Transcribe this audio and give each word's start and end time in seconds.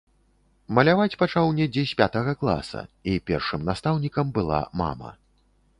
Маляваць 0.77 1.19
пачаў 1.23 1.51
недзе 1.59 1.83
з 1.91 1.97
пятага 2.01 2.33
класа, 2.41 2.81
і 3.15 3.21
першым 3.31 3.61
настаўнікам 3.73 4.27
была 4.41 4.59
мама. 4.85 5.09